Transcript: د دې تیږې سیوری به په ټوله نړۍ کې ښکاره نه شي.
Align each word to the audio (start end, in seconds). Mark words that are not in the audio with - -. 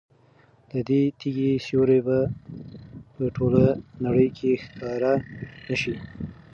د 0.71 0.73
دې 0.89 1.01
تیږې 1.19 1.51
سیوری 1.65 1.99
به 2.05 2.17
په 3.13 3.23
ټوله 3.35 3.65
نړۍ 4.05 4.27
کې 4.37 4.51
ښکاره 4.63 5.13
نه 5.67 5.75
شي. 5.81 5.95